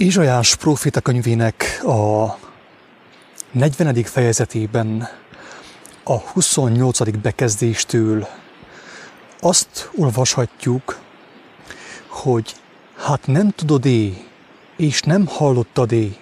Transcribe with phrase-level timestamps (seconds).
[0.00, 2.36] Ézsajás profita könyvének a
[3.50, 3.94] 40.
[4.04, 5.08] fejezetében
[6.04, 7.10] a 28.
[7.22, 8.28] bekezdéstől
[9.40, 10.98] azt olvashatjuk,
[12.06, 12.54] hogy
[12.96, 14.24] hát nem tudod-é,
[14.76, 16.16] és nem hallottad-é,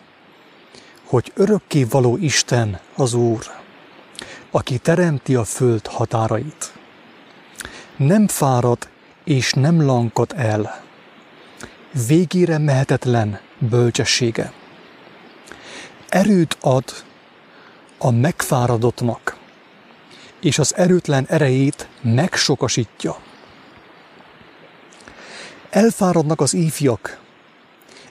[1.04, 3.46] hogy örökké való Isten az Úr,
[4.50, 6.72] aki teremti a föld határait.
[7.96, 8.88] Nem fárad
[9.24, 10.82] és nem lankad el.
[12.06, 14.52] Végére mehetetlen bölcsessége.
[16.08, 16.84] Erőt ad
[17.98, 19.36] a megfáradottnak,
[20.40, 23.16] és az erőtlen erejét megsokasítja.
[25.70, 27.20] Elfáradnak az ifjak,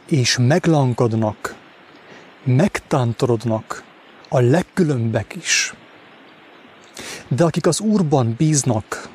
[0.06, 1.56] és meglankadnak,
[2.44, 3.84] megtántorodnak
[4.30, 5.74] a legkülönbek is.
[7.28, 9.10] De akik az Úrban bíznak,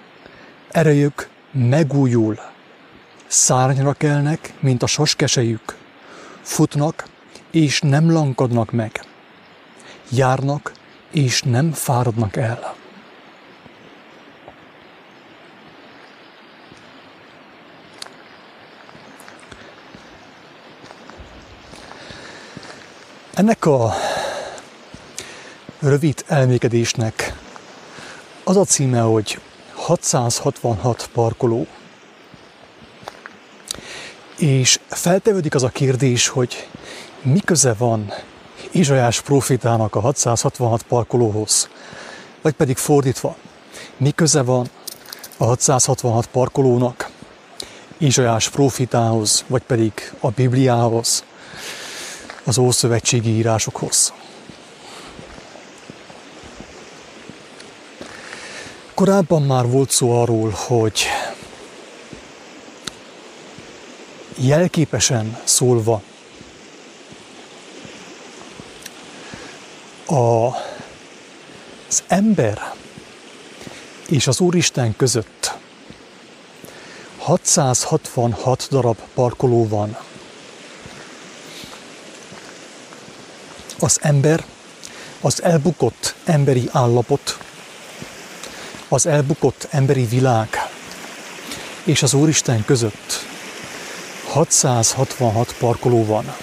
[0.71, 2.39] erejük megújul,
[3.27, 5.77] szárnyra kelnek, mint a saskesejük,
[6.43, 7.09] futnak,
[7.51, 9.05] és nem lankadnak meg,
[10.09, 10.73] járnak,
[11.11, 12.75] és nem fáradnak el.
[23.34, 23.93] Ennek a
[25.79, 27.37] rövid elmékedésnek
[28.45, 29.41] az a címe, hogy
[29.75, 31.67] 666 parkoló.
[34.43, 36.69] És feltevődik az a kérdés, hogy
[37.23, 38.12] mi köze van
[38.71, 41.69] Izsajás profitának a 666 parkolóhoz,
[42.41, 43.37] vagy pedig fordítva,
[43.97, 44.71] mi köze van
[45.37, 47.11] a 666 parkolónak
[47.99, 51.25] Izsajás profitához, vagy pedig a Bibliához,
[52.45, 54.12] az Ószövetségi írásokhoz.
[58.95, 61.03] Korábban már volt szó arról, hogy
[64.43, 66.03] jelképesen szólva
[70.07, 70.47] a,
[71.89, 72.75] az ember
[74.09, 75.53] és az Úristen között
[77.19, 79.97] 666 darab parkoló van.
[83.78, 84.45] Az ember,
[85.21, 87.39] az elbukott emberi állapot,
[88.89, 90.49] az elbukott emberi világ
[91.84, 93.22] és az Úristen között
[94.32, 96.34] 666 parkoló van.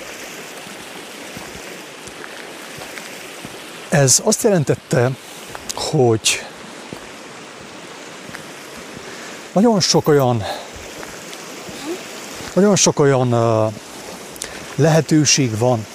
[3.90, 5.12] Ez azt jelentette,
[5.76, 6.46] hogy
[9.52, 10.44] nagyon sok olyan
[12.54, 13.30] nagyon sok olyan
[14.76, 15.86] lehetőség van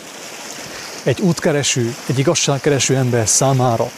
[1.02, 3.90] egy útkereső, egy igazságkereső ember számára,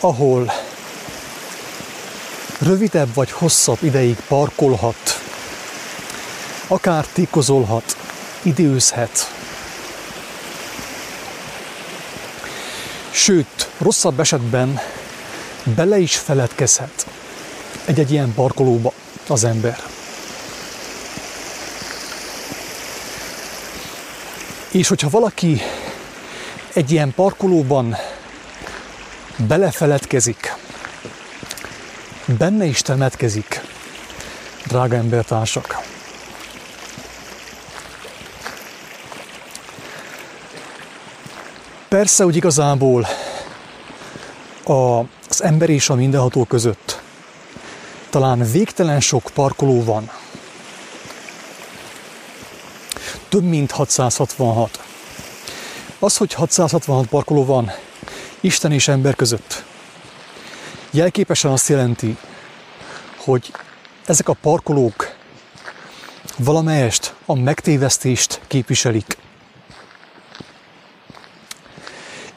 [0.00, 0.52] ahol
[2.62, 5.20] rövidebb vagy hosszabb ideig parkolhat,
[6.66, 7.96] akár tékozolhat,
[8.42, 9.30] időzhet.
[13.10, 14.80] Sőt, rosszabb esetben
[15.64, 17.06] bele is feledkezhet
[17.84, 18.92] egy-egy ilyen parkolóba
[19.26, 19.78] az ember.
[24.70, 25.60] És hogyha valaki
[26.72, 27.96] egy ilyen parkolóban
[29.36, 30.51] belefeledkezik,
[32.36, 33.60] benne is temetkezik,
[34.66, 35.80] drága embertársak.
[41.88, 43.06] Persze, hogy igazából
[44.64, 44.98] a,
[45.28, 47.02] az ember és a mindenható között
[48.12, 50.10] talán végtelen sok parkoló van.
[53.28, 54.80] Több mint 666.
[55.98, 57.70] Az, hogy 666 parkoló van,
[58.40, 59.61] Isten és ember között.
[60.94, 62.16] Jelképesen azt jelenti,
[63.16, 63.52] hogy
[64.06, 65.14] ezek a parkolók
[66.38, 69.18] valamelyest a megtévesztést képviselik.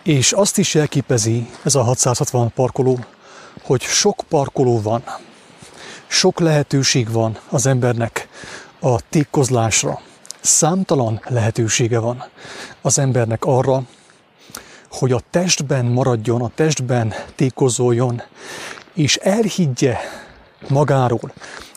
[0.04, 3.00] És azt is jelképezi ez a 660 parkoló,
[3.64, 5.04] hogy sok parkoló van,
[6.08, 8.28] sok lehetőség van az embernek
[8.80, 10.02] a tékozlásra.
[10.42, 12.24] Számtalan lehetősége van
[12.82, 13.84] az embernek arra,
[14.90, 18.22] hogy a testben maradjon, a testben tékozoljon,
[18.96, 19.98] és elhiggye
[20.68, 21.34] magáról,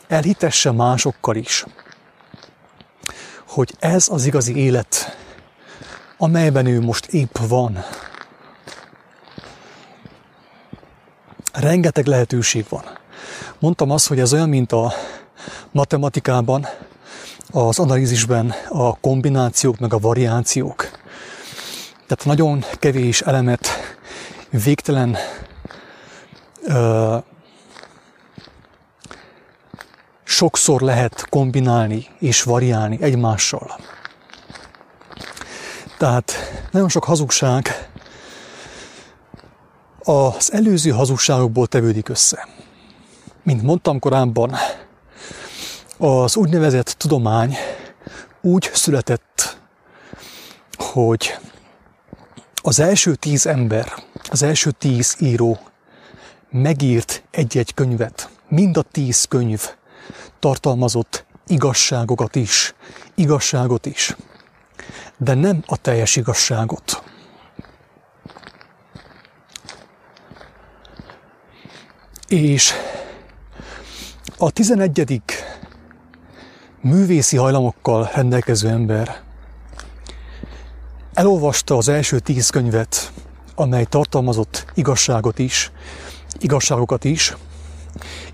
[0.07, 1.65] elhitesse másokkal is,
[3.47, 5.17] hogy ez az igazi élet,
[6.17, 7.83] amelyben ő most épp van.
[11.53, 12.83] Rengeteg lehetőség van.
[13.59, 14.93] Mondtam azt, hogy ez olyan, mint a
[15.71, 16.67] matematikában,
[17.51, 20.89] az analízisben a kombinációk meg a variációk.
[22.07, 23.67] Tehát nagyon kevés elemet
[24.49, 25.17] végtelen
[30.23, 33.79] sokszor lehet kombinálni és variálni egymással.
[35.97, 36.33] Tehát
[36.71, 37.89] nagyon sok hazugság
[39.99, 42.47] az előző hazugságokból tevődik össze.
[43.43, 44.55] Mint mondtam korábban,
[45.97, 47.55] az úgynevezett tudomány
[48.41, 49.57] úgy született,
[50.77, 51.37] hogy
[52.61, 53.93] az első tíz ember,
[54.29, 55.59] az első tíz író
[56.49, 58.29] megírt egy-egy könyvet.
[58.47, 59.65] Mind a tíz könyv
[60.39, 62.73] tartalmazott igazságokat is,
[63.15, 64.15] igazságot is,
[65.17, 67.03] de nem a teljes igazságot.
[72.27, 72.73] És
[74.37, 75.21] a 11.
[76.81, 79.21] művészi hajlamokkal rendelkező ember
[81.13, 83.11] elolvasta az első tíz könyvet,
[83.55, 85.71] amely tartalmazott igazságot is,
[86.43, 87.35] igazságokat is,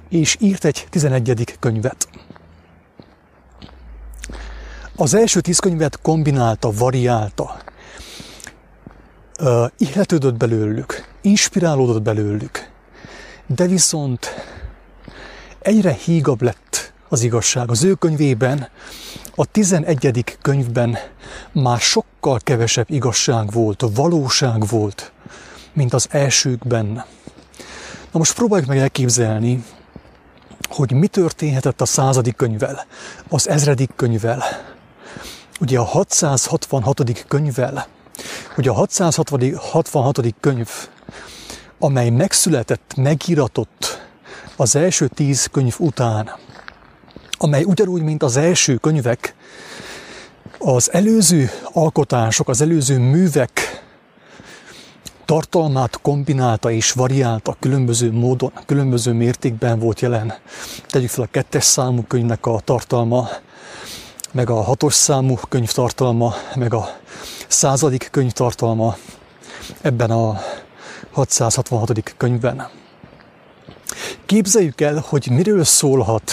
[0.09, 1.57] és írt egy 11.
[1.59, 2.07] könyvet.
[4.95, 7.57] Az első tíz könyvet kombinálta, variálta,
[9.39, 12.69] uh, ihletődött belőlük, inspirálódott belőlük,
[13.45, 14.29] de viszont
[15.59, 17.69] egyre hígabb lett az igazság.
[17.69, 18.67] Az ő könyvében,
[19.35, 20.37] a 11.
[20.41, 20.97] könyvben
[21.51, 25.11] már sokkal kevesebb igazság volt, valóság volt,
[25.73, 27.05] mint az elsőkben.
[28.15, 29.63] Na most próbáljuk meg elképzelni,
[30.69, 32.85] hogy mi történhetett a századik könyvvel,
[33.29, 34.44] az ezredik könyvvel,
[35.59, 37.25] ugye a 666.
[37.27, 37.88] könyvvel,
[38.57, 40.19] ugye a 666.
[40.39, 40.69] könyv,
[41.79, 44.07] amely megszületett, megíratott
[44.56, 46.35] az első tíz könyv után,
[47.38, 49.35] amely ugyanúgy, mint az első könyvek,
[50.59, 53.83] az előző alkotások, az előző művek
[55.25, 60.33] tartalmát kombinálta és variálta különböző módon, különböző mértékben volt jelen.
[60.88, 63.27] Tegyük fel a kettes számú könyvnek a tartalma,
[64.31, 66.88] meg a hatos számú könyv tartalma, meg a
[67.48, 68.95] századik könyv tartalma
[69.81, 70.42] ebben a
[71.12, 72.13] 666.
[72.18, 72.69] könyvben.
[74.25, 76.31] Képzeljük el, hogy miről szólhat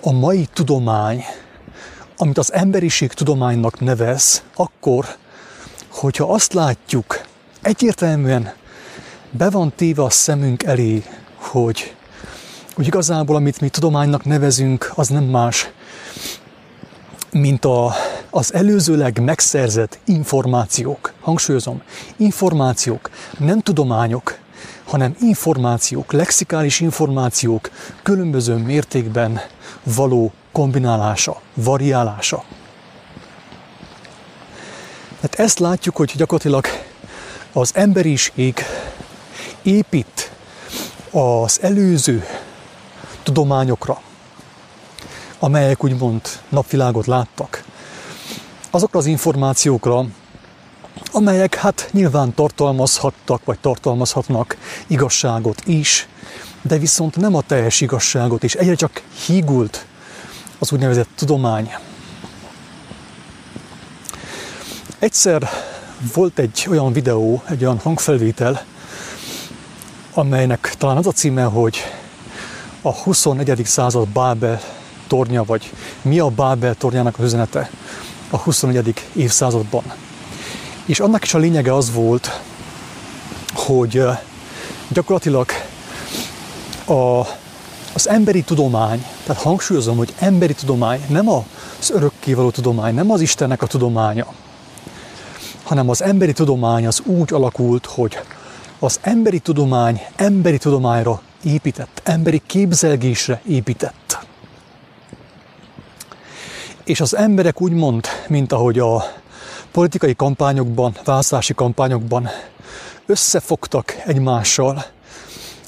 [0.00, 1.24] a mai tudomány,
[2.16, 5.06] amit az emberiség tudománynak nevez, akkor,
[5.88, 7.28] hogyha azt látjuk,
[7.62, 8.52] egyértelműen
[9.30, 11.04] be van téve a szemünk elé,
[11.36, 11.94] hogy,
[12.74, 15.70] hogy igazából amit mi tudománynak nevezünk, az nem más,
[17.30, 17.92] mint a,
[18.30, 21.12] az előzőleg megszerzett információk.
[21.20, 21.82] Hangsúlyozom,
[22.16, 24.38] információk, nem tudományok,
[24.84, 27.70] hanem információk, lexikális információk
[28.02, 29.40] különböző mértékben
[29.82, 32.44] való kombinálása, variálása.
[35.20, 36.66] Hát ezt látjuk, hogy gyakorlatilag
[37.52, 38.64] az emberiség
[39.62, 40.30] épít
[41.10, 42.24] az előző
[43.22, 44.00] tudományokra,
[45.38, 47.64] amelyek úgymond napvilágot láttak,
[48.70, 50.04] azokra az információkra,
[51.12, 54.56] amelyek hát nyilván tartalmazhattak, vagy tartalmazhatnak
[54.86, 56.08] igazságot is,
[56.62, 59.86] de viszont nem a teljes igazságot, és egyre csak hígult
[60.58, 61.74] az úgynevezett tudomány.
[64.98, 65.50] Egyszer
[66.14, 68.64] volt egy olyan videó, egy olyan hangfelvétel,
[70.14, 71.78] amelynek talán az a címe, hogy
[72.82, 73.62] a 21.
[73.64, 74.60] század Bábel
[75.06, 77.70] tornya, vagy mi a Bábel tornyának az üzenete
[78.30, 78.94] a 21.
[79.12, 79.82] évszázadban.
[80.84, 82.40] És annak is a lényege az volt,
[83.54, 84.02] hogy
[84.88, 85.50] gyakorlatilag
[86.84, 87.20] a,
[87.92, 93.62] az emberi tudomány, tehát hangsúlyozom, hogy emberi tudomány, nem az örökkévaló tudomány, nem az Istennek
[93.62, 94.26] a tudománya,
[95.70, 98.18] hanem az emberi tudomány az úgy alakult, hogy
[98.78, 104.26] az emberi tudomány emberi tudományra épített, emberi képzelgésre épített.
[106.84, 109.04] És az emberek úgy mond, mint ahogy a
[109.72, 112.28] politikai kampányokban, választási kampányokban
[113.06, 114.84] összefogtak egymással,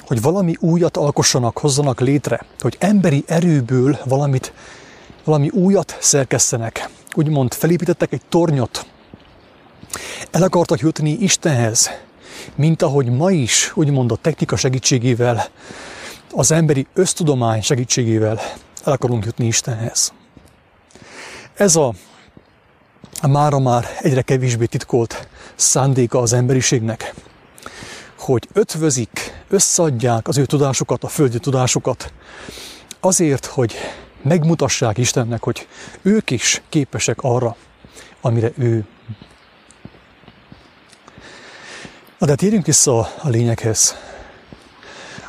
[0.07, 4.53] hogy valami újat alkossanak, hozzanak létre, hogy emberi erőből valamit,
[5.23, 6.89] valami újat szerkesztenek.
[7.13, 8.85] Úgymond felépítettek egy tornyot,
[10.31, 11.89] el akartak jutni Istenhez,
[12.55, 15.45] mint ahogy ma is, úgymond a technika segítségével,
[16.31, 18.39] az emberi ösztudomány segítségével
[18.83, 20.13] el akarunk jutni Istenhez.
[21.53, 21.93] Ez a
[23.27, 27.13] mára már egyre kevésbé titkolt szándéka az emberiségnek,
[28.17, 32.13] hogy ötvözik, összeadják az ő tudásukat, a földi tudásukat,
[32.99, 33.73] azért, hogy
[34.21, 35.67] megmutassák Istennek, hogy
[36.01, 37.55] ők is képesek arra,
[38.21, 38.85] amire ő
[42.23, 43.95] Na de térjünk vissza a lényeghez.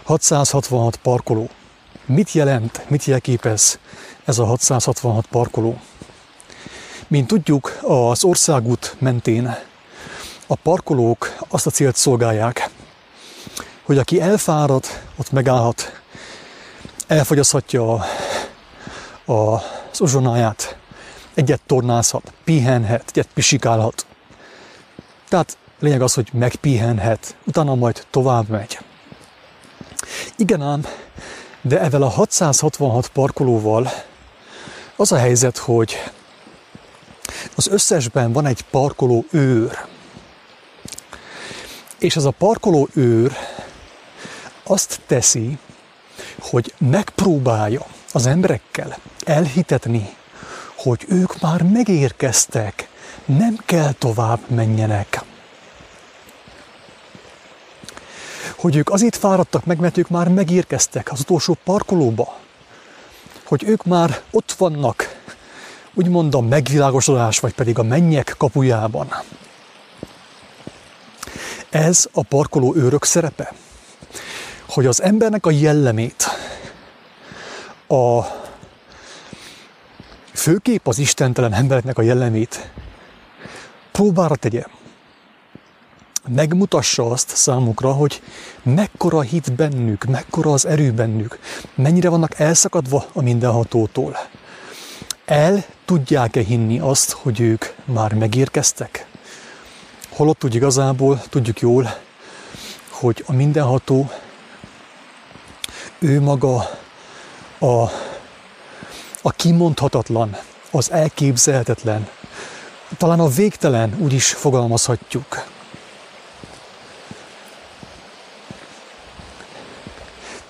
[0.02, 1.48] 666 parkoló.
[2.06, 3.78] Mit jelent, mit jelképez
[4.24, 5.80] ez a 666 parkoló?
[7.06, 9.56] Mint tudjuk, az országút mentén
[10.46, 12.70] a parkolók azt a célt szolgálják,
[13.82, 14.84] hogy aki elfárad,
[15.16, 16.00] ott megállhat,
[17.06, 18.04] elfogyaszthatja a,
[19.32, 19.54] a,
[19.90, 20.76] az uzsonáját,
[21.34, 24.06] egyet tornázhat, pihenhet, egyet pisikálhat.
[25.28, 28.78] Tehát lényeg az, hogy megpihenhet, utána majd tovább megy.
[30.36, 30.86] Igen ám,
[31.60, 33.90] de evel a 666 parkolóval
[34.96, 35.96] az a helyzet, hogy
[37.54, 39.78] az összesben van egy parkoló őr.
[41.98, 43.32] És ez a parkoló őr
[44.62, 45.58] azt teszi,
[46.38, 50.14] hogy megpróbálja az emberekkel elhitetni,
[50.76, 52.88] hogy ők már megérkeztek,
[53.24, 55.22] nem kell tovább menjenek.
[58.64, 62.38] Hogy ők azért fáradtak meg, mert ők már megérkeztek az utolsó parkolóba.
[63.44, 65.21] Hogy ők már ott vannak,
[65.94, 69.09] úgymond a megvilágosodás, vagy pedig a mennyek kapujában.
[71.71, 73.52] Ez a parkoló őrök szerepe,
[74.68, 76.25] hogy az embernek a jellemét,
[77.88, 78.21] a
[80.33, 82.71] főkép az istentelen embereknek a jellemét
[83.92, 84.64] próbára tegye.
[86.28, 88.23] Megmutassa azt számukra, hogy
[88.62, 91.38] mekkora hit bennük, mekkora az erő bennük,
[91.75, 94.16] mennyire vannak elszakadva a mindenhatótól.
[95.25, 99.07] El tudják-e hinni azt, hogy ők már megérkeztek?
[100.09, 101.95] Holott úgy igazából tudjuk jól,
[102.88, 104.11] hogy a mindenható
[105.99, 106.57] ő maga
[107.59, 107.83] a,
[109.23, 110.37] a kimondhatatlan,
[110.71, 112.09] az elképzelhetetlen,
[112.97, 115.52] talán a végtelen úgy is fogalmazhatjuk.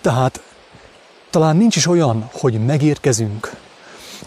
[0.04, 0.42] Tehát
[1.30, 3.56] talán nincs is olyan, hogy megérkezünk,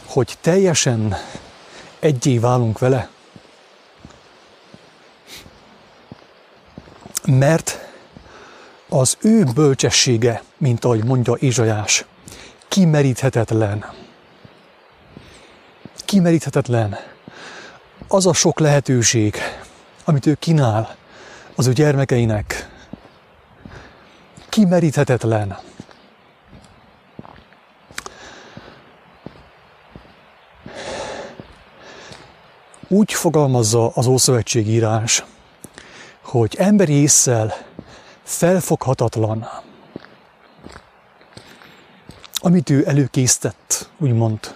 [0.05, 1.15] hogy teljesen
[1.99, 3.09] egyé válunk vele,
[7.25, 7.79] mert
[8.89, 12.05] az ő bölcsessége, mint ahogy mondja Izsajás,
[12.67, 13.85] kimeríthetetlen.
[16.05, 16.97] Kimeríthetetlen.
[18.07, 19.35] Az a sok lehetőség,
[20.05, 20.95] amit ő kínál
[21.55, 22.76] az ő gyermekeinek,
[24.57, 25.57] kimeríthetetlen.
[32.87, 35.25] Úgy fogalmazza az Ószövetség írás,
[36.21, 37.53] hogy emberi észsel
[38.23, 39.47] felfoghatatlan,
[42.35, 44.55] amit ő előkészített, úgymond,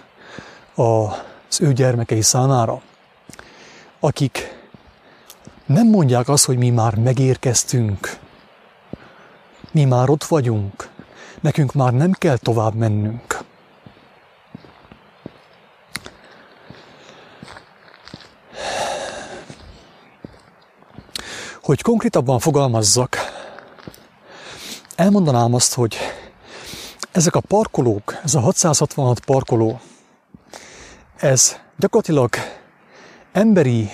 [0.74, 2.82] az ő gyermekei számára,
[4.00, 4.58] akik
[5.66, 8.20] nem mondják azt, hogy mi már megérkeztünk,
[9.72, 10.90] mi már ott vagyunk,
[11.40, 13.38] nekünk már nem kell tovább mennünk.
[21.62, 23.16] Hogy konkrétabban fogalmazzak,
[24.94, 25.96] elmondanám azt, hogy
[27.12, 29.80] ezek a parkolók, ez a 666 parkoló,
[31.16, 32.30] ez gyakorlatilag
[33.32, 33.90] emberi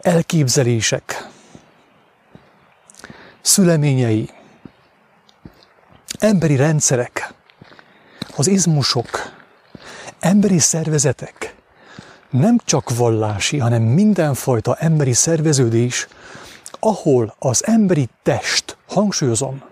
[0.00, 1.29] elképzelések,
[3.50, 4.30] szüleményei,
[6.18, 7.32] emberi rendszerek,
[8.36, 9.08] az izmusok,
[10.20, 11.54] emberi szervezetek,
[12.30, 16.08] nem csak vallási, hanem mindenfajta emberi szerveződés,
[16.80, 19.62] ahol az emberi test, hangsúlyozom,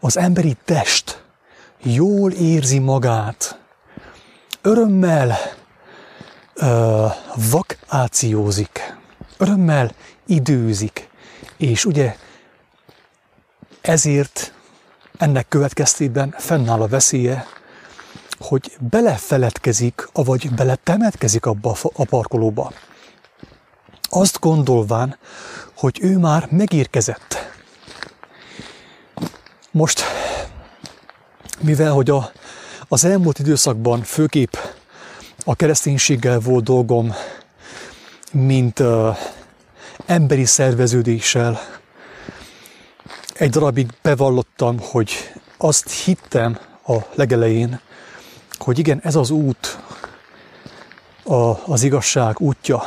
[0.00, 1.24] az emberi test
[1.82, 3.60] jól érzi magát,
[4.62, 5.36] örömmel
[6.56, 7.12] uh,
[7.50, 8.96] vakációzik,
[9.36, 9.92] örömmel
[10.26, 11.08] időzik,
[11.56, 12.16] és ugye
[13.86, 14.52] ezért
[15.18, 17.46] ennek következtében fennáll a veszélye,
[18.38, 22.72] hogy belefeledkezik, vagy beletemetkezik abba a parkolóba.
[24.02, 25.18] Azt gondolván,
[25.76, 27.54] hogy ő már megérkezett.
[29.70, 30.02] Most,
[31.60, 32.30] mivel hogy a,
[32.88, 34.54] az elmúlt időszakban főképp
[35.44, 37.14] a kereszténységgel volt dolgom,
[38.32, 39.16] mint uh,
[40.06, 41.60] emberi szerveződéssel,
[43.38, 45.12] egy darabig bevallottam, hogy
[45.56, 47.80] azt hittem a legelején,
[48.58, 49.78] hogy igen, ez az út,
[51.22, 52.82] a, az igazság útja.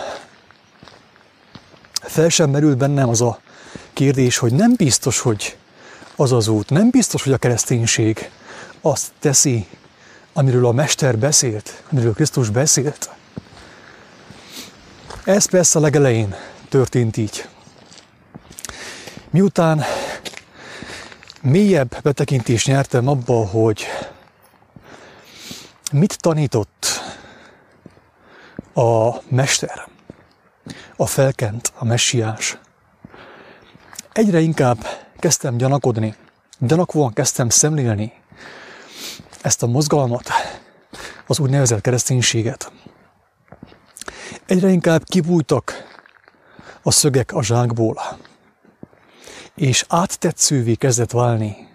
[2.02, 3.40] Fel sem merült bennem az a
[3.94, 5.58] kérdés, hogy nem biztos, hogy
[6.16, 8.30] az az út, nem biztos, hogy a kereszténység
[8.82, 9.68] azt teszi,
[10.34, 13.10] amiről a Mester beszélt, amiről Krisztus beszélt.
[15.24, 16.36] Ez persze a legelején
[16.70, 17.48] történt így.
[19.30, 19.84] Miután
[21.42, 23.86] mélyebb betekintést nyertem abba, hogy
[25.92, 26.88] mit tanított
[28.74, 29.88] a mester,
[30.96, 32.58] a felkent, a messiás.
[34.12, 34.86] Egyre inkább
[35.20, 36.16] kezdtem gyanakodni,
[36.60, 38.14] gyanakvóan kezdtem szemlélni
[39.42, 40.30] ezt a mozgalmat,
[41.28, 42.72] az úgynevezett kereszténységet.
[44.46, 45.74] Egyre inkább kibújtak
[46.82, 48.02] a szögek a zsákból,
[49.60, 51.68] és áttetszővé kezdett válni,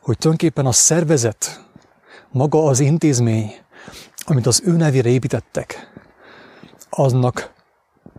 [0.00, 1.64] hogy tulajdonképpen a szervezet,
[2.30, 3.54] maga az intézmény,
[4.24, 5.92] amit az ő nevére építettek,
[6.90, 7.52] aznak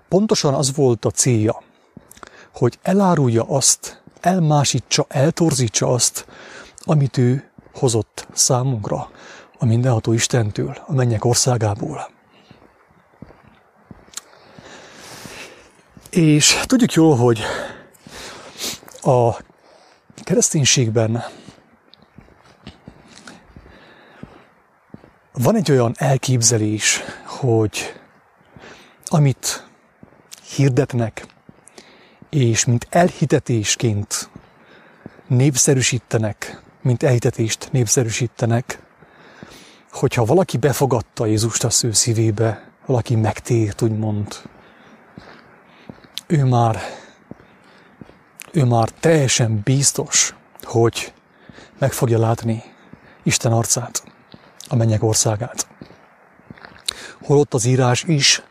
[0.09, 1.63] pontosan az volt a célja,
[2.53, 6.25] hogy elárulja azt, elmásítsa, eltorzítsa azt,
[6.83, 9.09] amit ő hozott számunkra
[9.59, 12.09] a mindenható Istentől, a mennyek országából.
[16.09, 17.39] És tudjuk jól, hogy
[19.05, 19.37] a
[20.23, 21.23] kereszténységben
[25.33, 28.01] van egy olyan elképzelés, hogy
[29.05, 29.67] amit
[30.55, 31.25] hirdetnek,
[32.29, 34.29] és mint elhitetésként
[35.27, 38.79] népszerűsítenek, mint elhitetést népszerűsítenek,
[39.91, 44.35] hogyha valaki befogadta Jézust a sző szívébe, valaki megtért, úgymond,
[46.27, 46.79] ő már,
[48.55, 51.13] ő már teljesen biztos, hogy
[51.79, 52.63] meg fogja látni
[53.23, 54.03] Isten arcát,
[54.67, 55.67] a mennyek országát.
[57.21, 58.43] Holott az írás is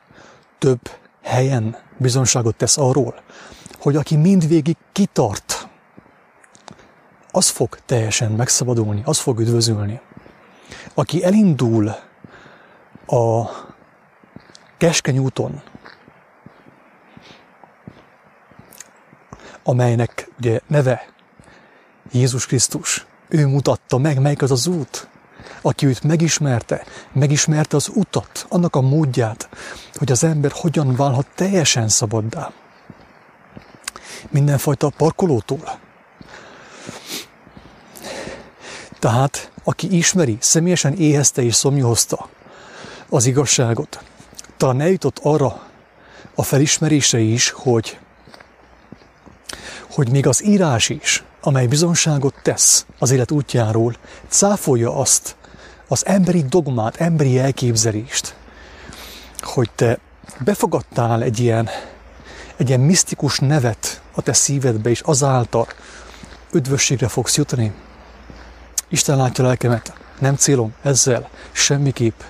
[0.58, 0.80] több
[1.23, 3.14] helyen bizonságot tesz arról,
[3.78, 5.68] hogy aki mindvégig kitart,
[7.30, 10.00] az fog teljesen megszabadulni, az fog üdvözülni.
[10.94, 11.88] Aki elindul
[13.06, 13.44] a
[14.78, 15.62] keskeny úton,
[19.64, 21.09] amelynek ugye neve
[22.12, 25.09] Jézus Krisztus, ő mutatta meg, melyik az az út,
[25.62, 29.49] aki őt megismerte, megismerte az utat, annak a módját,
[29.94, 32.52] hogy az ember hogyan válhat teljesen szabaddá.
[34.30, 35.78] Mindenfajta parkolótól.
[38.99, 42.28] Tehát, aki ismeri, személyesen éhezte és szomjúhozta
[43.08, 44.02] az igazságot,
[44.56, 45.62] talán eljutott arra
[46.34, 47.99] a felismerése is, hogy,
[49.95, 53.95] hogy még az írás is, amely bizonságot tesz az élet útjáról,
[54.28, 55.37] cáfolja azt,
[55.89, 58.35] az emberi dogmát, emberi elképzelést,
[59.41, 59.99] hogy te
[60.41, 61.69] befogadtál egy ilyen,
[62.57, 65.67] egy ilyen misztikus nevet a te szívedbe, és azáltal
[66.52, 67.73] üdvösségre fogsz jutni.
[68.89, 72.21] Isten látja lelkemet, nem célom ezzel semmiképp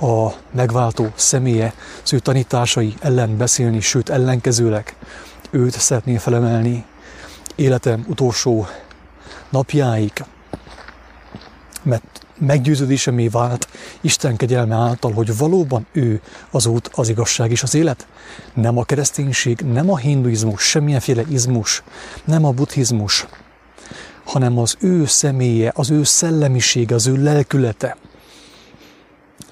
[0.00, 4.96] a megváltó személye, az ő tanításai ellen beszélni, sőt ellenkezőleg
[5.50, 6.84] őt szeretné felemelni
[7.54, 8.66] életem utolsó
[9.50, 10.12] napjáig,
[11.82, 13.68] mert meggyőződésemé vált
[14.00, 18.06] Isten kegyelme által, hogy valóban ő az út, az igazság és az élet.
[18.54, 21.82] Nem a kereszténység, nem a hinduizmus, semmilyenféle izmus,
[22.24, 23.26] nem a buddhizmus,
[24.24, 27.96] hanem az ő személye, az ő szellemisége, az ő lelkülete,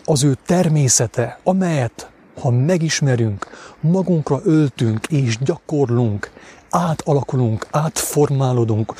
[0.04, 2.10] az ő természete, amelyet,
[2.40, 3.46] ha megismerünk,
[3.80, 6.30] magunkra öltünk és gyakorlunk,
[6.72, 8.94] átalakulunk, átformálódunk,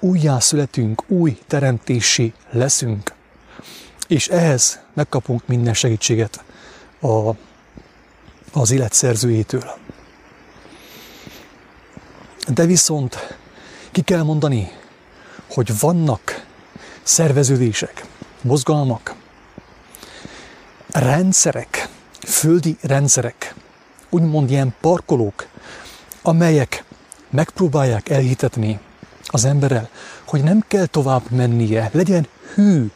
[0.00, 3.12] újjá születünk, új teremtési leszünk.
[4.08, 6.44] És ehhez megkapunk minden segítséget
[7.00, 7.30] a,
[8.52, 9.64] az élet szerzőjétől.
[12.48, 13.36] De viszont
[13.90, 14.72] ki kell mondani,
[15.48, 16.46] hogy vannak
[17.02, 18.04] szerveződések,
[18.40, 19.14] mozgalmak,
[20.92, 21.88] rendszerek,
[22.26, 23.54] földi rendszerek,
[24.10, 25.46] úgymond ilyen parkolók,
[26.22, 26.83] amelyek
[27.34, 28.78] megpróbálják elhitetni
[29.26, 29.88] az emberrel,
[30.24, 32.90] hogy nem kell tovább mennie, legyen hű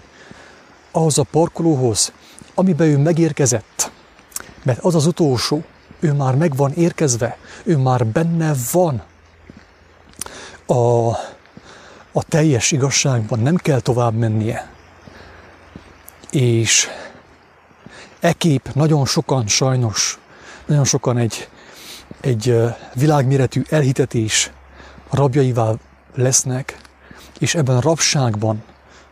[0.91, 2.13] ahhoz a parkolóhoz,
[2.55, 3.91] amiben ő megérkezett.
[4.63, 5.65] Mert az az utolsó,
[6.01, 9.03] ő már meg van érkezve, ő már benne van
[10.67, 11.09] a,
[12.13, 14.71] a teljes igazságban, nem kell tovább mennie.
[16.31, 16.89] És
[18.21, 20.19] e kép nagyon sokan sajnos,
[20.67, 21.49] nagyon sokan egy,
[22.21, 22.61] egy
[22.95, 24.51] világméretű elhitetés
[25.11, 25.73] rabjaivá
[26.15, 26.81] lesznek,
[27.39, 28.63] és ebben a rabságban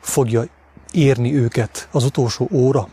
[0.01, 0.45] fogja
[0.93, 2.89] érni őket az utolsó óra.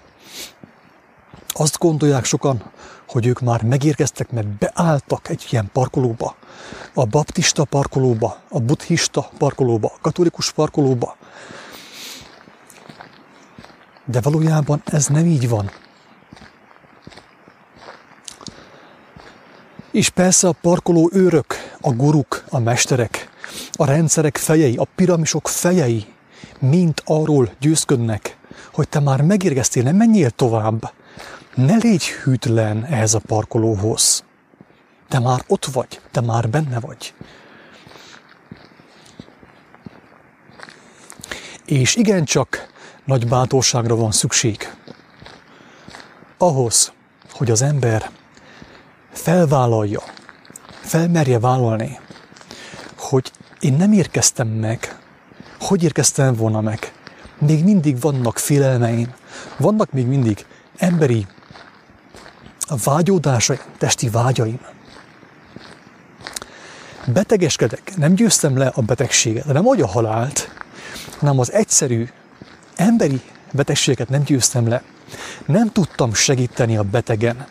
[1.48, 2.72] Azt gondolják sokan,
[3.08, 6.36] hogy ők már megérkeztek, mert beálltak egy ilyen parkolóba,
[6.94, 11.16] a baptista parkolóba, a buddhista parkolóba, a katolikus parkolóba.
[14.06, 15.72] De valójában ez nem így van.
[19.94, 23.30] És persze a parkoló őrök, a guruk, a mesterek,
[23.72, 26.06] A rendszerek fejei, a piramisok fejei
[26.60, 28.38] mind arról győzködnek,
[28.74, 30.94] hogy te már megérkeztél, nem menjél tovább.
[31.56, 34.24] Ne légy hűtlen ehhez a parkolóhoz.
[35.08, 37.14] Te már ott vagy, te már benne vagy.
[41.66, 42.68] És igencsak
[43.06, 44.74] nagy bátorságra van szükség.
[46.38, 46.92] Ahhoz,
[47.32, 48.12] hogy az ember
[49.14, 50.04] felvállalja,
[50.82, 52.00] felmerje vállalni,
[52.98, 54.98] hogy én nem érkeztem meg,
[55.60, 56.94] hogy érkeztem volna meg.
[57.40, 59.14] Még mindig vannak félelmeim,
[59.58, 60.46] vannak még mindig
[60.78, 61.28] emberi
[62.84, 64.60] vágyódásaim, testi vágyaim.
[67.08, 70.50] Betegeskedek, nem győztem le a betegséget, nem vagy a halált,
[71.20, 72.10] hanem az egyszerű
[72.76, 73.22] emberi
[73.52, 74.84] betegséget nem győztem le.
[75.46, 77.48] Nem tudtam segíteni a betegen.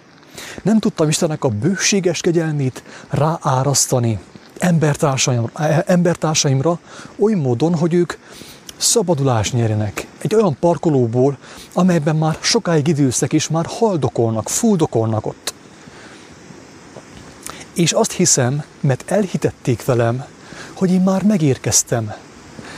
[0.62, 4.18] Nem tudtam Istennek a bőséges kegyelmét ráárasztani
[4.58, 5.50] embertársaimra,
[5.86, 6.78] embertársaimra
[7.18, 8.12] oly módon, hogy ők
[8.76, 11.36] szabadulást nyerjenek egy olyan parkolóból,
[11.72, 15.54] amelyben már sokáig időszek és már haldokolnak, fuldokolnak ott.
[17.74, 20.24] És azt hiszem, mert elhitették velem,
[20.72, 22.12] hogy én már megérkeztem,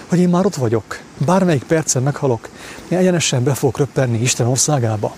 [0.09, 2.49] hogy én már ott vagyok, bármelyik percen meghalok,
[2.89, 5.17] én egyenesen be fogok röppenni Isten országába.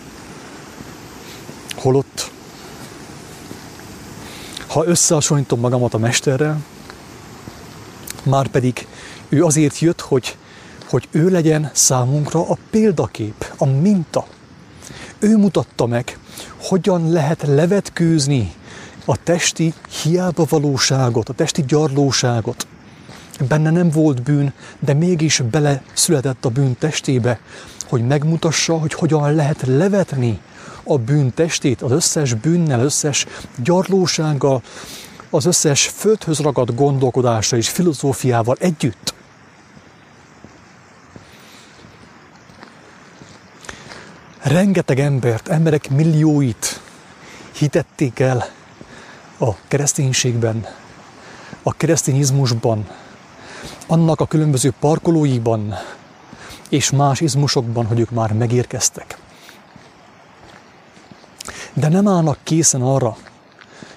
[1.76, 2.30] Holott,
[4.76, 6.62] ha összehasonlítom magamat a Mesterrel,
[8.22, 8.86] már pedig
[9.28, 10.36] ő azért jött, hogy,
[10.88, 14.26] hogy ő legyen számunkra a példakép, a minta.
[15.18, 16.18] Ő mutatta meg,
[16.62, 18.52] hogyan lehet levetkőzni
[19.04, 22.66] a testi hiába valóságot, a testi gyarlóságot,
[23.48, 27.40] Benne nem volt bűn, de mégis bele született a bűn testébe,
[27.88, 30.40] hogy megmutassa, hogy hogyan lehet levetni
[30.86, 33.26] a bűn testét, az összes bűnnel, összes
[33.62, 34.62] gyarlósággal,
[35.30, 39.14] az összes földhöz ragadt gondolkodása és filozófiával együtt.
[44.42, 46.80] Rengeteg embert, emberek millióit
[47.52, 48.46] hitették el
[49.38, 50.66] a kereszténységben,
[51.62, 52.88] a keresztényizmusban,
[53.86, 55.74] annak a különböző parkolóiban
[56.68, 59.18] és más izmusokban, hogy ők már megérkeztek.
[61.74, 63.16] De nem állnak készen arra,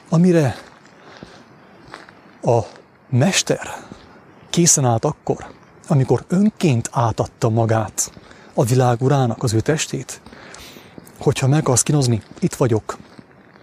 [0.09, 0.55] amire
[2.41, 2.59] a
[3.09, 3.87] mester
[4.49, 5.47] készen állt akkor,
[5.87, 8.11] amikor önként átadta magát
[8.53, 10.21] a világ urának, az ő testét,
[11.19, 12.97] hogyha meg akarsz kinozni, itt vagyok.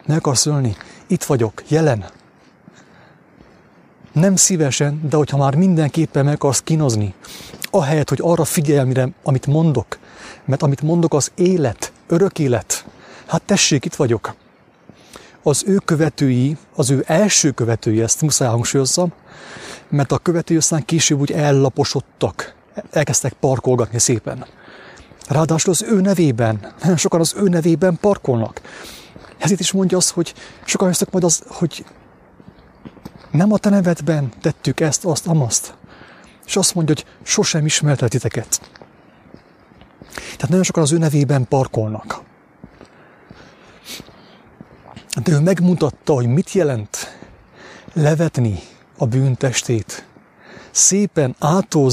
[0.07, 2.05] Meg akarsz ölni, itt vagyok, jelen,
[4.17, 7.15] nem szívesen, de hogyha már mindenképpen meg akarsz kínozni,
[7.71, 9.99] ahelyett, hogy arra figyelj, amire, amit mondok,
[10.45, 12.85] mert amit mondok az élet, örök élet,
[13.27, 14.35] hát tessék, itt vagyok.
[15.43, 19.13] Az ő követői, az ő első követői, ezt muszáj hangsúlyozzam,
[19.89, 22.55] mert a követői aztán később úgy ellaposodtak,
[22.91, 24.47] elkezdtek parkolgatni szépen.
[25.29, 28.61] Ráadásul az ő nevében, nagyon sokan az ő nevében parkolnak.
[29.39, 30.35] Ezért is mondja azt, hogy
[30.65, 31.85] sokan hisznek majd az, hogy
[33.31, 35.75] nem a te nevedben tettük ezt, azt, amazt.
[36.47, 38.61] És azt mondja, hogy sosem ismerte titeket.
[40.15, 42.21] Tehát nagyon sokan az ő nevében parkolnak.
[45.25, 47.19] De ő megmutatta, hogy mit jelent
[47.93, 48.59] levetni
[48.99, 50.07] a bűntestét.
[50.71, 51.91] Szépen ától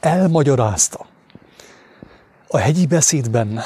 [0.00, 1.06] elmagyarázta.
[2.48, 3.60] A hegyi beszédben,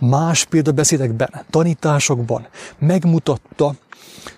[0.00, 2.46] más példabeszédekben, tanításokban
[2.78, 3.74] megmutatta,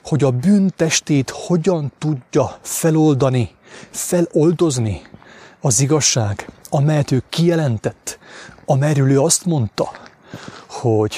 [0.05, 3.51] hogy a bűntestét hogyan tudja feloldani,
[3.91, 5.03] feloldozni
[5.61, 8.19] az igazság, amelyet ő kijelentett,
[8.65, 9.91] amelyről ő azt mondta,
[10.69, 11.17] hogy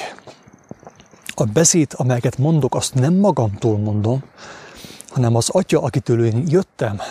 [1.39, 4.23] a beszéd, amelyeket mondok, azt nem magamtól mondom,
[5.09, 7.01] hanem az atya, akitől én jöttem,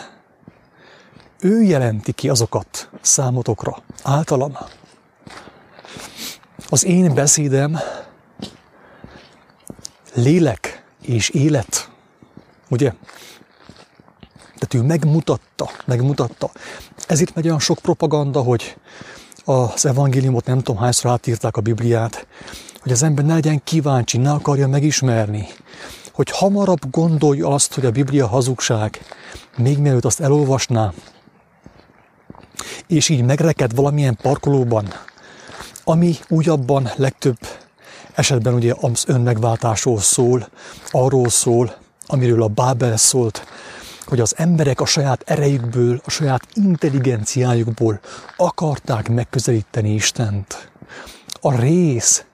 [1.40, 4.56] ő jelenti ki azokat számotokra, általam.
[6.68, 7.78] Az én beszédem
[10.14, 11.90] lélek és élet.
[12.68, 12.92] Ugye?
[14.54, 16.50] Tehát ő megmutatta, megmutatta.
[17.06, 18.76] Ezért megy olyan sok propaganda, hogy
[19.44, 22.26] az evangéliumot nem tudom hányszor átírták a Bibliát,
[22.86, 25.46] hogy az ember ne legyen kíváncsi, ne akarja megismerni,
[26.12, 29.00] hogy hamarabb gondolja azt, hogy a Biblia hazugság,
[29.56, 30.92] még mielőtt azt elolvasná,
[32.86, 34.88] és így megreked valamilyen parkolóban,
[35.84, 37.38] ami újabban legtöbb
[38.14, 40.48] esetben ugye az önmegváltásról szól,
[40.90, 43.46] arról szól, amiről a Bábel szólt,
[44.04, 48.00] hogy az emberek a saját erejükből, a saját intelligenciájukból
[48.36, 50.70] akarták megközelíteni Istent.
[51.40, 52.24] A rész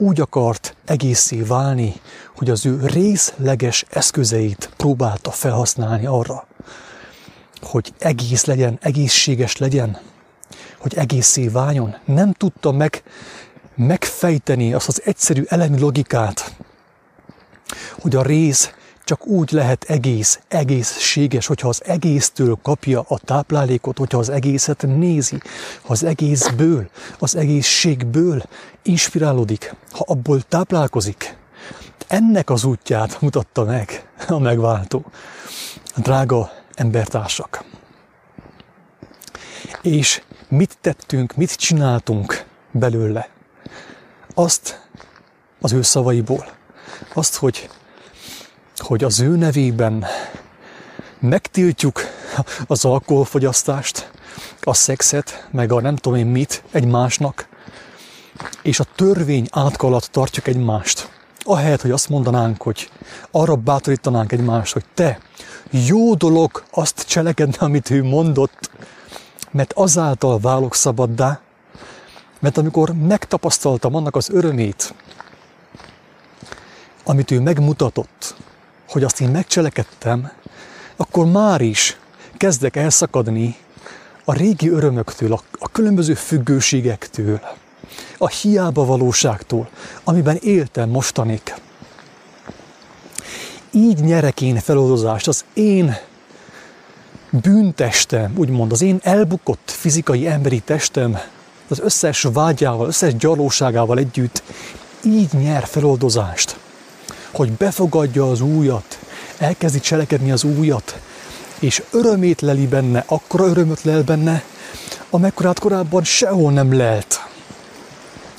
[0.00, 2.00] úgy akart egészé válni,
[2.36, 6.46] hogy az ő részleges eszközeit próbálta felhasználni arra,
[7.60, 9.98] hogy egész legyen, egészséges legyen,
[10.78, 11.96] hogy egészé váljon.
[12.04, 13.02] Nem tudta meg,
[13.74, 16.54] megfejteni azt az egyszerű elemi logikát,
[18.00, 18.72] hogy a rész
[19.04, 25.40] csak úgy lehet egész, egészséges, hogyha az egésztől kapja a táplálékot, hogyha az egészet nézi,
[25.82, 28.42] ha az egészből, az egészségből
[28.82, 31.36] inspirálódik, ha abból táplálkozik.
[32.06, 35.04] Ennek az útját mutatta meg a megváltó.
[35.96, 37.64] Drága embertársak.
[39.82, 43.28] És mit tettünk, mit csináltunk belőle?
[44.34, 44.88] Azt
[45.60, 46.46] az ő szavaiból,
[47.14, 47.70] azt, hogy
[48.80, 50.04] hogy az ő nevében
[51.18, 52.00] megtiltjuk
[52.66, 54.10] az alkoholfogyasztást,
[54.60, 57.48] a szexet, meg a nem tudom én mit egymásnak,
[58.62, 61.10] és a törvény átka alatt tartjuk egymást.
[61.38, 62.90] Ahelyett, hogy azt mondanánk, hogy
[63.30, 65.18] arra bátorítanánk egymást, hogy te,
[65.70, 68.70] jó dolog azt cselekedni, amit ő mondott,
[69.50, 71.40] mert azáltal válok szabaddá,
[72.38, 74.94] mert amikor megtapasztaltam annak az örömét,
[77.04, 78.34] amit ő megmutatott,
[78.90, 80.32] hogy azt én megcselekedtem,
[80.96, 81.98] akkor már is
[82.36, 83.56] kezdek elszakadni
[84.24, 87.40] a régi örömöktől, a, a különböző függőségektől,
[88.18, 89.68] a hiába valóságtól,
[90.04, 91.54] amiben éltem mostanig.
[93.70, 95.96] Így nyerek én feloldozást az én
[97.30, 101.18] bűntestem, úgymond az én elbukott fizikai emberi testem,
[101.68, 104.42] az összes vágyával, összes gyarlóságával együtt
[105.04, 106.56] így nyer feloldozást
[107.32, 108.98] hogy befogadja az újat,
[109.38, 111.00] elkezdi cselekedni az újat,
[111.58, 114.42] és örömét leli benne, akkora örömöt lel benne,
[115.10, 117.20] amekkorát korábban sehol nem lelt.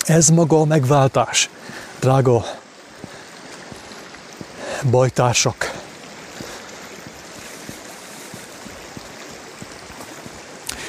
[0.06, 1.49] Ez maga a megváltás,
[1.99, 2.45] drága
[4.89, 5.80] bajtársak.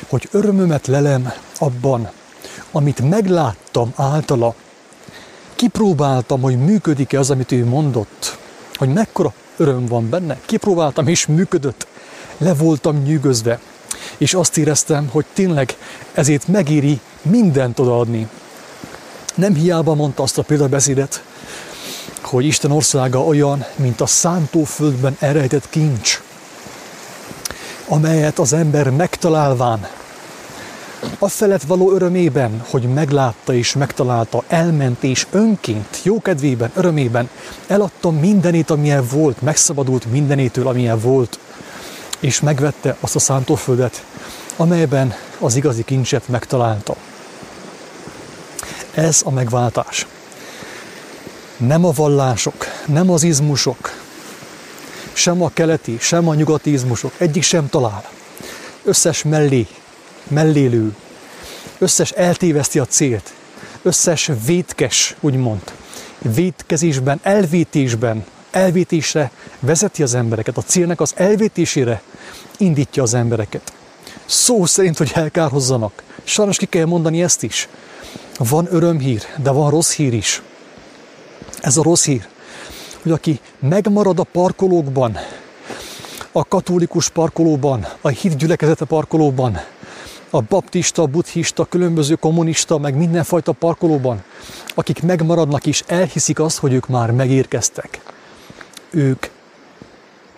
[0.09, 2.11] Hogy örömömet lelem abban,
[2.73, 4.55] amit megláttam általa,
[5.63, 8.39] kipróbáltam, hogy működik-e az, amit ő mondott,
[8.75, 10.41] hogy mekkora öröm van benne.
[10.47, 11.87] Kipróbáltam, és működött.
[12.39, 13.61] Le voltam nyűgözve.
[14.17, 15.77] És azt éreztem, hogy tényleg
[16.13, 18.29] ezért megéri mindent odaadni.
[19.35, 21.23] Nem hiába mondta azt a példabeszédet,
[22.23, 26.23] hogy Isten országa olyan, mint a szántóföldben elrejtett kincs,
[27.89, 29.89] amelyet az ember megtalálván
[31.19, 37.29] a felett való örömében, hogy meglátta és megtalálta, elment és önként, jókedvében, örömében
[37.67, 41.39] eladta mindenét, amilyen volt, megszabadult mindenétől, amilyen volt,
[42.21, 44.05] és megvette azt a szántóföldet,
[44.57, 46.97] amelyben az igazi kincset megtalálta.
[48.95, 50.07] Ez a megváltás.
[51.57, 54.01] Nem a vallások, nem az izmusok,
[55.13, 58.05] sem a keleti, sem a nyugati izmusok, egyik sem talál.
[58.85, 59.67] Összes mellé
[60.29, 60.95] mellélő,
[61.79, 63.33] összes eltéveszti a célt,
[63.83, 65.63] összes vétkes, úgymond,
[66.19, 69.31] vétkezésben, elvétésben, elvétésre
[69.61, 72.03] vezeti az embereket, a célnak az elvétésére
[72.59, 73.73] indítja az embereket.
[74.27, 76.03] Szó szerint, hogy elkárhozzanak.
[76.25, 77.69] Sajnos ki kell mondani ezt is.
[78.39, 80.43] Van örömhír, de van rossz hír is.
[81.61, 82.27] Ez a rossz hír,
[83.03, 85.19] hogy aki megmarad a parkolókban,
[86.33, 89.61] a katolikus parkolóban, a hitgyülekezete parkolóban,
[90.35, 94.23] a baptista, buddhista, különböző kommunista, meg mindenfajta parkolóban,
[94.75, 98.01] akik megmaradnak és elhiszik azt, hogy ők már megérkeztek.
[98.91, 99.27] Ők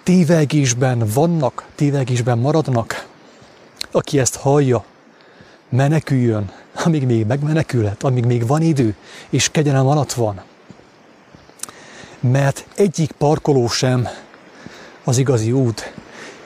[0.03, 3.07] tévegésben vannak, tévegésben maradnak.
[3.91, 4.85] Aki ezt hallja,
[5.69, 6.51] meneküljön,
[6.85, 8.95] amíg még megmenekülhet, amíg még van idő,
[9.31, 10.43] és kegyelem alatt van.
[12.21, 14.09] Mert egyik parkoló sem
[15.05, 15.93] az igazi út.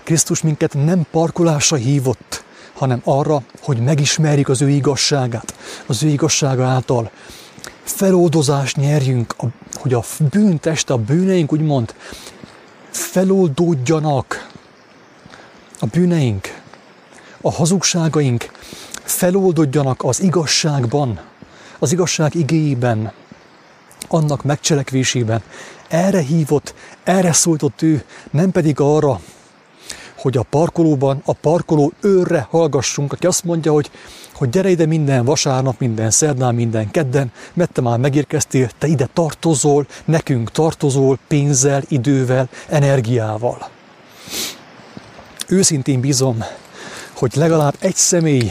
[0.02, 2.46] Krisztus minket nem parkolásra hívott,
[2.78, 5.54] hanem arra, hogy megismerjük az ő igazságát,
[5.86, 7.10] az ő igazsága által
[7.82, 9.34] feloldozást nyerjünk,
[9.74, 11.94] hogy a bűnteste, a bűneink úgymond
[12.90, 14.48] feloldódjanak.
[15.80, 16.60] A bűneink,
[17.40, 18.50] a hazugságaink
[19.04, 21.20] feloldódjanak az igazságban,
[21.78, 23.12] az igazság igéjében,
[24.08, 25.42] annak megcselekvésében.
[25.88, 29.20] Erre hívott, erre szólított ő, nem pedig arra,
[30.18, 33.90] hogy a parkolóban, a parkoló őrre hallgassunk, aki azt mondja, hogy,
[34.34, 39.08] hogy gyere ide minden vasárnap, minden szerdán, minden kedden, mert te már megérkeztél, te ide
[39.12, 43.68] tartozol, nekünk tartozol pénzzel, idővel, energiával.
[45.48, 46.44] Őszintén bízom,
[47.12, 48.50] hogy legalább egy személy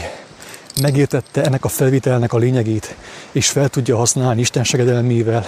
[0.80, 2.96] megértette ennek a felvitelnek a lényegét,
[3.32, 5.46] és fel tudja használni Isten segedelmével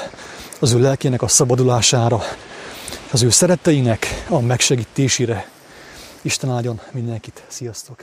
[0.58, 2.22] az ő lelkének a szabadulására,
[3.12, 5.48] az ő szeretteinek a megsegítésére
[6.22, 7.98] Isten áldjon mindenkit, sziasztok!